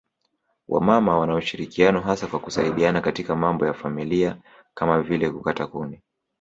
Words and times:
Wamama 0.67 1.17
wana 1.19 1.35
ushirikiano 1.35 2.01
hasa 2.01 2.27
kwa 2.27 2.39
kusaidiana 2.39 3.01
katika 3.01 3.35
mambo 3.35 3.65
ya 3.65 3.73
familia 3.73 4.37
kama 4.73 5.01
vile 5.01 5.29
kukata 5.29 5.67
kuni 5.67 6.01